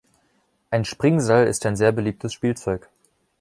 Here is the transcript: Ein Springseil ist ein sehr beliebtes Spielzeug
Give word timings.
Ein 0.71 0.83
Springseil 0.83 1.45
ist 1.45 1.63
ein 1.67 1.75
sehr 1.75 1.91
beliebtes 1.91 2.33
Spielzeug 2.33 2.89